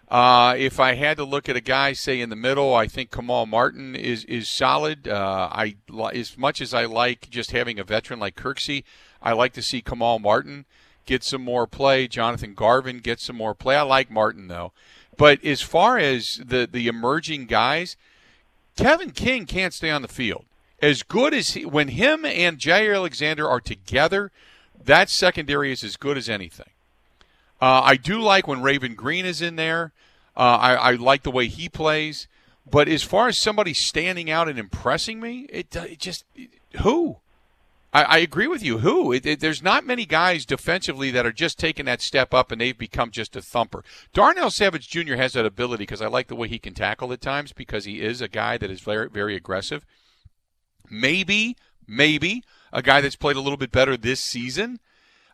[0.09, 3.11] Uh, if I had to look at a guy, say in the middle, I think
[3.11, 5.09] Kamal Martin is is solid.
[5.09, 5.77] Uh, I
[6.13, 8.85] as much as I like just having a veteran like Kirksey,
[9.21, 10.65] I like to see Kamal Martin
[11.07, 12.07] get some more play.
[12.07, 13.75] Jonathan Garvin get some more play.
[13.77, 14.73] I like Martin though,
[15.17, 17.97] but as far as the the emerging guys,
[18.77, 20.45] Kevin King can't stay on the field.
[20.81, 24.31] As good as he, when him and Jaire Alexander are together,
[24.85, 26.71] that secondary is as good as anything.
[27.61, 29.93] Uh, I do like when Raven Greene is in there.
[30.37, 32.29] Uh, I, I, like the way he plays.
[32.71, 36.25] But as far as somebody standing out and impressing me, it, it just
[36.83, 37.19] who?
[37.93, 38.79] I, I, agree with you.
[38.79, 39.13] Who?
[39.13, 42.77] It, there's not many guys defensively that are just taking that step up and they've
[42.77, 43.83] become just a thumper.
[44.13, 45.15] Darnell Savage Jr.
[45.15, 48.03] has that ability because I like the way he can tackle at times because he
[48.03, 49.87] is a guy that is very very aggressive.
[50.91, 52.43] Maybe, maybe
[52.73, 54.81] a guy that's played a little bit better this season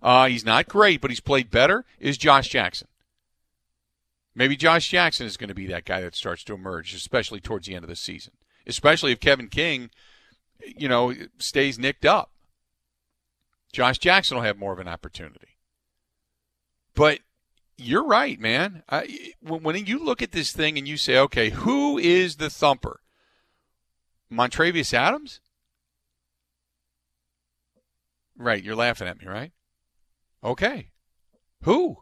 [0.02, 1.84] uh, he's not great, but he's played better.
[2.00, 2.88] Is Josh Jackson?
[4.34, 7.66] Maybe Josh Jackson is going to be that guy that starts to emerge, especially towards
[7.66, 8.32] the end of the season.
[8.66, 9.90] Especially if Kevin King,
[10.64, 12.30] you know, stays nicked up.
[13.72, 15.58] Josh Jackson will have more of an opportunity.
[16.94, 17.20] But
[17.78, 18.82] you're right, man.
[18.88, 23.00] I, when you look at this thing and you say, okay, who is the thumper?
[24.30, 25.40] Montravius Adams?
[28.36, 29.52] Right, you're laughing at me, right?
[30.44, 30.88] Okay.
[31.62, 31.98] Who?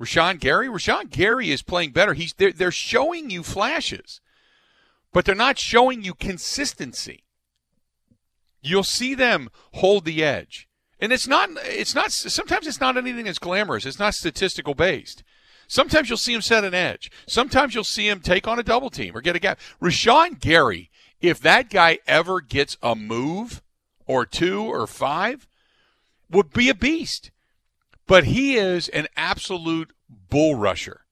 [0.00, 0.68] Rashan Gary?
[0.68, 2.14] Rashan Gary is playing better.
[2.14, 4.20] He's they're, they're showing you flashes,
[5.12, 7.24] but they're not showing you consistency.
[8.62, 10.68] You'll see them hold the edge.
[10.98, 13.86] And it's not it's not sometimes it's not anything that's glamorous.
[13.86, 15.22] It's not statistical based.
[15.66, 17.10] Sometimes you'll see him set an edge.
[17.28, 19.60] Sometimes you'll see him take on a double team or get a gap.
[19.80, 23.62] Rashan Gary, if that guy ever gets a move
[24.06, 25.46] or two or five,
[26.30, 27.30] would be a beast.
[28.06, 31.02] But he is an absolute bull rusher.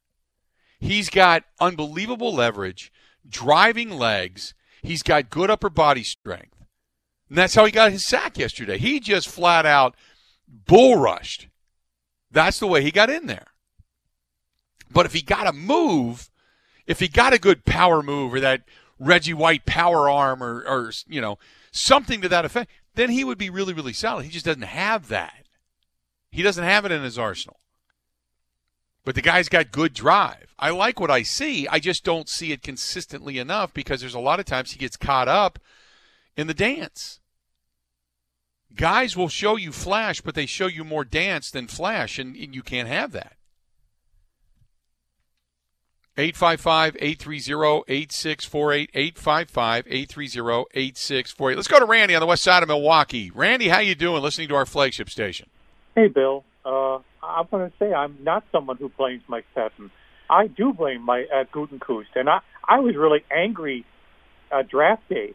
[0.81, 2.93] He's got unbelievable leverage,
[3.29, 4.55] driving legs.
[4.83, 6.65] He's got good upper body strength.
[7.29, 8.79] And that's how he got his sack yesterday.
[8.79, 9.95] He just flat out
[10.67, 11.49] bull rushed.
[12.31, 13.49] That's the way he got in there.
[14.91, 16.31] But if he got a move,
[16.87, 18.63] if he got a good power move or that
[18.99, 21.39] Reggie White power arm or, or you know,
[21.71, 24.25] something to that effect, then he would be really, really solid.
[24.25, 25.47] He just doesn't have that.
[26.33, 27.61] He doesn't have it in his arsenal.
[29.05, 30.53] But the guy's got good drive.
[30.59, 31.69] I like what I see.
[31.69, 34.97] I just don't see it consistently enough because there's a lot of times he gets
[34.97, 35.61] caught up
[36.37, 37.21] in the dance.
[38.75, 42.53] Guys will show you flash, but they show you more dance than flash, and, and
[42.53, 43.37] you can't have that.
[46.19, 48.91] 855 830 8648.
[48.93, 51.57] 855 830 8648.
[51.57, 53.31] Let's go to Randy on the west side of Milwaukee.
[53.31, 55.49] Randy, how you doing listening to our flagship station?
[55.95, 56.45] Hey, Bill.
[56.65, 59.91] Uh, I'm going to say I'm not someone who blames Mike Pettine.
[60.29, 63.87] I do blame my uh, Gutekunst, and I I was really angry
[64.53, 65.35] uh, draft day.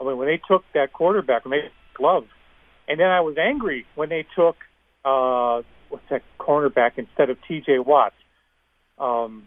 [0.00, 2.28] I mean, when they took that quarterback, when they gloves,
[2.88, 4.56] and then I was angry when they took
[5.04, 7.80] uh, what's that cornerback instead of T.J.
[7.80, 8.14] Watt,
[8.98, 9.44] um,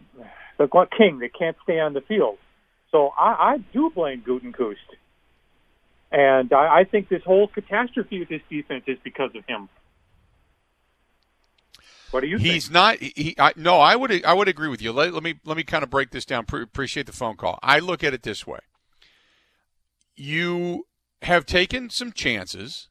[0.57, 1.19] the King.
[1.19, 2.37] They can't stay on the field,
[2.91, 4.75] so I, I do blame Gutekunst,
[6.11, 9.69] and I, I think this whole catastrophe with this defense is because of him.
[12.11, 12.53] What do you think?
[12.53, 12.97] He's not.
[12.99, 14.23] He, I, no, I would.
[14.23, 14.91] I would agree with you.
[14.91, 16.45] Let, let me let me kind of break this down.
[16.45, 17.59] Pre- appreciate the phone call.
[17.61, 18.59] I look at it this way.
[20.15, 20.87] You
[21.23, 22.87] have taken some chances.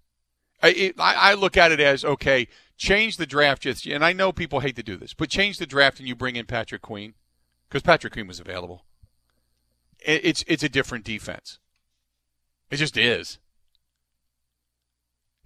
[0.62, 2.48] I, it, I look at it as okay.
[2.76, 5.66] Change the draft, just and I know people hate to do this, but change the
[5.66, 7.14] draft and you bring in Patrick Queen
[7.68, 8.84] because Patrick Queen was available.
[10.04, 11.58] It, it's it's a different defense.
[12.70, 13.38] It just is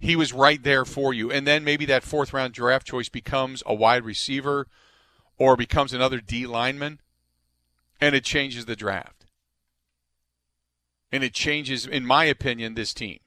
[0.01, 1.31] he was right there for you.
[1.31, 4.67] And then maybe that fourth round draft choice becomes a wide receiver
[5.37, 6.99] or becomes another D lineman,
[8.01, 9.25] and it changes the draft.
[11.11, 13.19] And it changes, in my opinion, this team.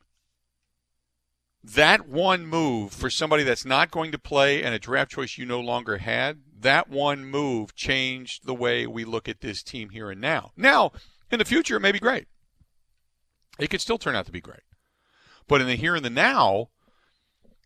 [1.63, 5.47] That one move for somebody that's not going to play and a draft choice you
[5.47, 10.11] no longer had, that one move changed the way we look at this team here
[10.11, 10.53] and now.
[10.57, 10.93] Now,
[11.31, 12.27] in the future, it may be great.
[13.59, 14.63] It could still turn out to be great.
[15.47, 16.69] But in the here and the now,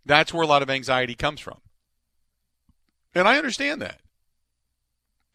[0.04, 1.60] that's where a lot of anxiety comes from.
[3.14, 4.00] And I understand that.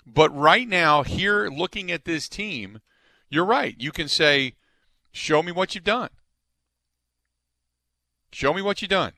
[0.05, 2.81] But right now, here looking at this team,
[3.29, 3.75] you're right.
[3.79, 4.53] You can say,
[5.11, 6.09] show me what you've done.
[8.31, 9.13] Show me what you've done.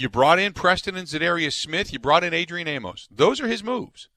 [0.00, 1.92] You brought in Preston and Za'Darius Smith.
[1.92, 3.06] You brought in Adrian Amos.
[3.10, 4.08] Those are his moves.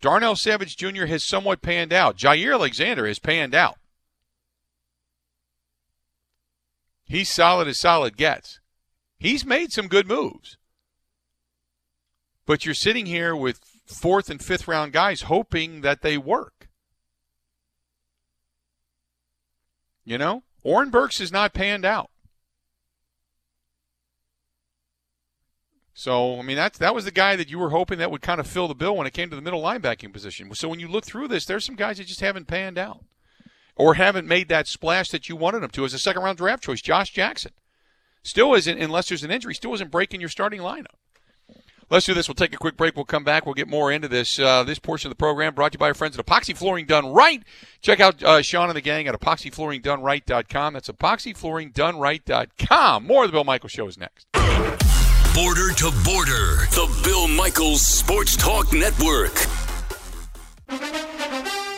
[0.00, 1.04] Darnell Savage Jr.
[1.04, 2.16] has somewhat panned out.
[2.16, 3.76] Jaire Alexander has panned out.
[7.04, 8.60] He's solid as solid gets.
[9.18, 10.56] He's made some good moves.
[12.46, 16.68] But you're sitting here with fourth and fifth round guys hoping that they work.
[20.02, 20.44] You know?
[20.62, 22.10] Oren Burks is not panned out.
[25.96, 28.40] So, I mean, that's, that was the guy that you were hoping that would kind
[28.40, 30.52] of fill the bill when it came to the middle linebacking position.
[30.54, 33.04] So when you look through this, there's some guys that just haven't panned out
[33.76, 36.64] or haven't made that splash that you wanted them to as a second round draft
[36.64, 36.82] choice.
[36.82, 37.52] Josh Jackson
[38.24, 40.96] still isn't, unless there's an injury, still isn't breaking your starting lineup.
[41.90, 42.26] Let's do this.
[42.28, 42.96] We'll take a quick break.
[42.96, 43.46] We'll come back.
[43.46, 44.36] We'll get more into this.
[44.38, 46.86] Uh, this portion of the program brought to you by our friends at Epoxy Flooring
[46.86, 47.42] Done Right.
[47.82, 50.74] Check out uh, Sean and the gang at epoxyflooringdoneright.com.
[50.74, 53.06] That's epoxyflooringdoneright.com.
[53.06, 54.26] More of the Bill Michael Show is next.
[55.34, 59.34] Border to border, the Bill Michaels Sports Talk Network.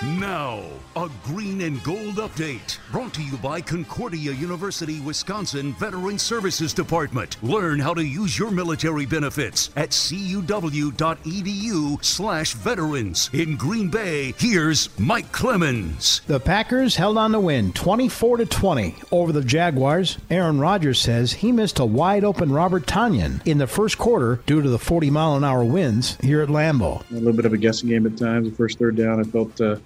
[0.03, 0.61] Now,
[0.97, 7.37] a green and gold update brought to you by Concordia University, Wisconsin Veteran Services Department.
[7.43, 10.43] Learn how to use your military benefits at cuw.edu
[12.03, 13.29] slash veterans.
[13.35, 16.23] In Green Bay, here's Mike Clemens.
[16.27, 20.17] The Packers held on to win 24 to 20 over the Jaguars.
[20.31, 24.63] Aaron Rodgers says he missed a wide open Robert Tonyan in the first quarter due
[24.63, 27.09] to the 40 mile an hour winds here at Lambeau.
[27.11, 28.49] A little bit of a guessing game at times.
[28.49, 29.77] The first third down, I felt uh,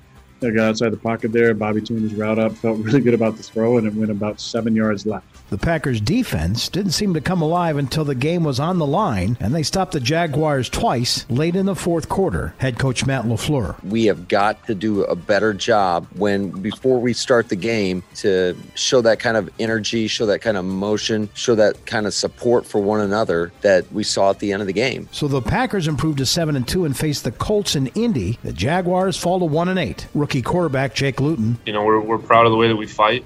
[0.42, 1.52] I got outside the pocket there.
[1.54, 4.40] Bobby tuned his route up, felt really good about the throw, and it went about
[4.40, 5.39] seven yards left.
[5.50, 9.36] The Packers' defense didn't seem to come alive until the game was on the line,
[9.40, 12.54] and they stopped the Jaguars twice late in the fourth quarter.
[12.58, 13.82] Head coach Matt LaFleur.
[13.82, 18.56] We have got to do a better job when before we start the game to
[18.76, 22.64] show that kind of energy, show that kind of motion, show that kind of support
[22.64, 25.08] for one another that we saw at the end of the game.
[25.10, 28.38] So the Packers improved to seven and two and faced the Colts in Indy.
[28.44, 30.06] The Jaguars fall to one and eight.
[30.14, 31.58] Rookie quarterback Jake Luton.
[31.66, 33.24] You know, we're, we're proud of the way that we fight.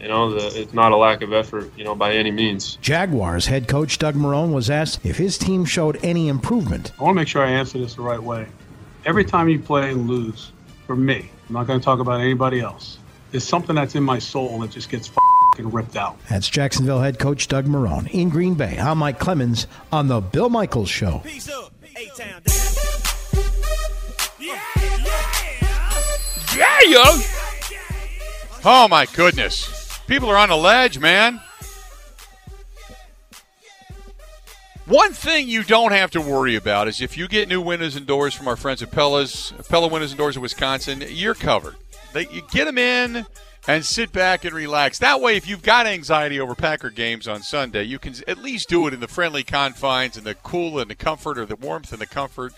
[0.00, 2.76] You know, the, it's not a lack of effort, you know, by any means.
[2.76, 6.92] Jaguars head coach Doug Marrone was asked if his team showed any improvement.
[6.98, 8.46] I want to make sure I answer this the right way.
[9.04, 10.52] Every time you play and lose,
[10.86, 12.98] for me, I'm not going to talk about anybody else.
[13.30, 16.18] There's something that's in my soul that just gets fucking ripped out.
[16.28, 18.08] That's Jacksonville head coach Doug Marrone.
[18.10, 21.22] In Green Bay, I'm Mike Clemens on The Bill Michaels Show.
[21.24, 22.42] Peace up, A-Town.
[26.56, 27.02] Yeah, yo.
[28.64, 29.75] Oh my goodness.
[30.06, 31.40] People are on the ledge, man.
[34.86, 38.06] One thing you don't have to worry about is if you get new windows and
[38.06, 41.74] doors from our friends at Pella's, Pella Windows and Doors of Wisconsin, you're covered.
[42.12, 43.26] They, you get them in
[43.66, 45.00] and sit back and relax.
[45.00, 48.68] That way, if you've got anxiety over Packer games on Sunday, you can at least
[48.68, 51.92] do it in the friendly confines and the cool and the comfort or the warmth
[51.92, 52.52] and the comfort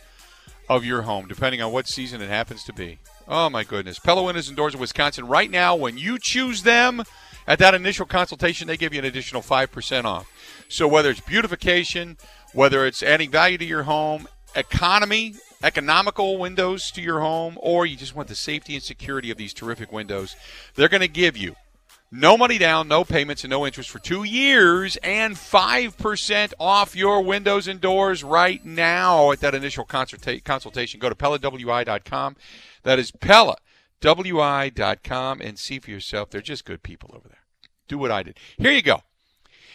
[0.69, 2.99] of your home, depending on what season it happens to be.
[3.27, 3.99] Oh, my goodness.
[3.99, 7.03] Pella Windows and Doors of Wisconsin, right now, when you choose them
[7.49, 10.31] at that initial consultation, they give you an additional 5% off.
[10.69, 12.19] So whether it's beautification,
[12.53, 17.97] whether it's adding value to your home, economy, economical windows to your home, or you
[17.97, 20.37] just want the safety and security of these terrific windows,
[20.75, 21.57] they're going to give you
[22.11, 27.23] no money down, no payments, and no interest for two years, and 5% off your
[27.23, 31.01] windows and doors right now at that initial consulta- consultation.
[31.01, 32.37] Go to PellaWI.com.
[32.83, 33.11] That is
[34.01, 36.31] PellaWI.com and see for yourself.
[36.31, 37.45] They're just good people over there.
[37.89, 38.39] Do what I did.
[38.57, 39.03] Here you go.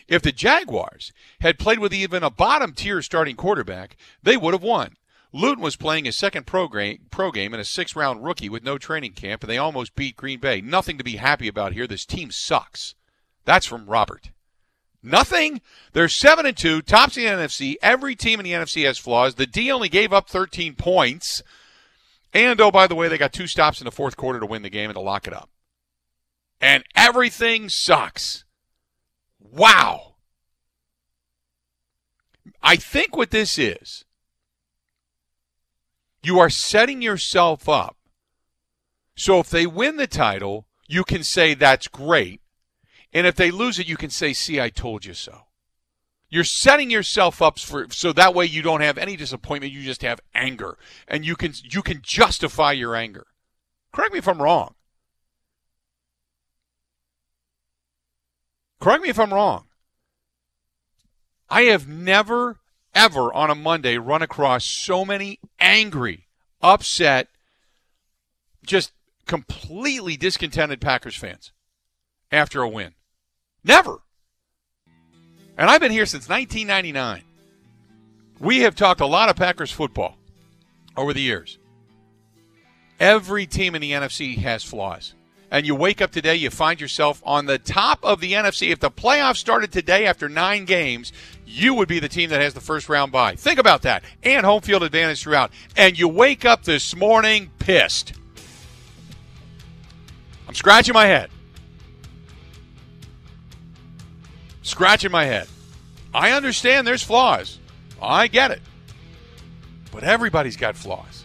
[0.07, 4.63] If the Jaguars had played with even a bottom tier starting quarterback, they would have
[4.63, 4.95] won.
[5.31, 8.63] Luton was playing his second pro, game, pro game in a six round rookie with
[8.63, 10.61] no training camp, and they almost beat Green Bay.
[10.61, 11.87] Nothing to be happy about here.
[11.87, 12.93] This team sucks.
[13.45, 14.29] That's from Robert.
[15.01, 15.61] Nothing.
[15.91, 17.75] They're seven and two, tops in the NFC.
[17.81, 19.35] Every team in the NFC has flaws.
[19.35, 21.41] The D only gave up 13 points.
[22.33, 24.63] And oh, by the way, they got two stops in the fourth quarter to win
[24.63, 25.49] the game and to lock it up.
[26.59, 28.45] And everything sucks.
[29.39, 30.15] Wow.
[32.61, 34.05] I think what this is,
[36.23, 37.97] you are setting yourself up.
[39.15, 42.41] So if they win the title, you can say that's great.
[43.11, 45.41] And if they lose it, you can say, see, I told you so.
[46.33, 50.01] You're setting yourself up for so that way you don't have any disappointment, you just
[50.01, 50.79] have anger.
[51.07, 53.27] And you can you can justify your anger.
[53.91, 54.73] Correct me if I'm wrong.
[58.81, 59.65] Correct me if I'm wrong.
[61.51, 62.57] I have never,
[62.95, 66.25] ever on a Monday run across so many angry,
[66.63, 67.27] upset,
[68.65, 68.91] just
[69.27, 71.51] completely discontented Packers fans
[72.31, 72.95] after a win.
[73.63, 73.99] Never.
[75.57, 77.23] And I've been here since 1999.
[78.39, 80.17] We have talked a lot of Packers football
[80.97, 81.57] over the years.
[82.99, 85.13] Every team in the NFC has flaws
[85.53, 88.71] and you wake up today, you find yourself on the top of the NFC.
[88.71, 91.13] If the playoffs started today after nine games,
[91.45, 93.35] you would be the team that has the first round bye.
[93.35, 94.03] Think about that.
[94.23, 95.51] And home field advantage throughout.
[95.77, 98.13] And you wake up this morning pissed.
[100.47, 101.29] I'm scratching my head.
[104.63, 105.47] Scratching my head.
[106.13, 107.59] I understand there's flaws.
[108.01, 108.61] I get it.
[109.91, 111.23] But everybody's got flaws.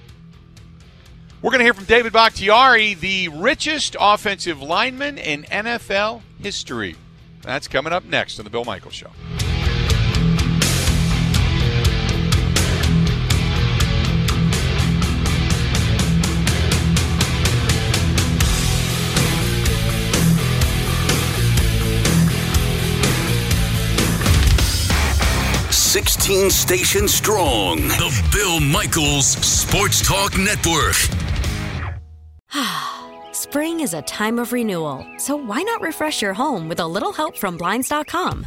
[1.41, 6.97] We're going to hear from David Bakhtiari, the richest offensive lineman in NFL history.
[7.43, 9.11] That's coming up next on The Bill Michaels Show.
[26.29, 27.79] 16 stations strong.
[27.79, 30.95] The Bill Michaels Sports Talk Network.
[33.33, 37.15] Spring is a time of renewal, so why not refresh your home with a little
[37.15, 38.45] help from Blinds.com?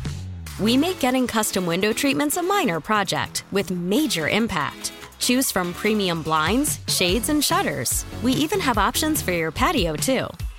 [0.60, 4.94] We make getting custom window treatments a minor project with major impact.
[5.18, 8.06] Choose from premium blinds, shades, and shutters.
[8.22, 10.28] We even have options for your patio, too.